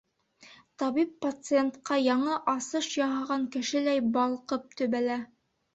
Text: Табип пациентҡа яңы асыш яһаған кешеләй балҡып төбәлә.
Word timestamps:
Табип 0.83 1.11
пациентҡа 1.25 1.99
яңы 2.05 2.41
асыш 2.57 2.91
яһаған 3.05 3.47
кешеләй 3.59 4.07
балҡып 4.19 4.71
төбәлә. 4.83 5.25